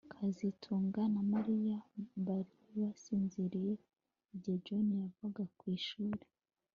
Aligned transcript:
kazitunga 0.13 1.01
na 1.13 1.21
Mariya 1.31 1.77
bari 2.25 2.55
basinziriye 2.81 3.73
igihe 4.35 4.57
John 4.65 4.87
yavaga 5.01 5.43
ku 5.57 5.65
ishuri 5.77 6.23